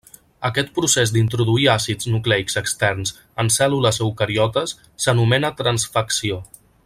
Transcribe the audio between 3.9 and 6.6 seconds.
eucariotes s'anomena transfecció.